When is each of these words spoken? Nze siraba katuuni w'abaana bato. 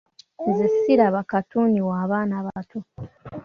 Nze 0.49 0.65
siraba 0.77 1.21
katuuni 1.29 1.79
w'abaana 1.87 2.37
bato. 2.47 2.79